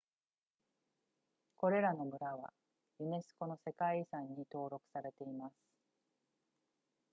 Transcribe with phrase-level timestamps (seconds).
[1.57, 2.51] これらの村は
[2.99, 5.53] ユネスコの世界遺産に登録されています